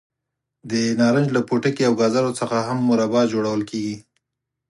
[0.71, 3.97] د نارنج له پوټکي او ګازرو څخه هم مربا جوړول کېږي.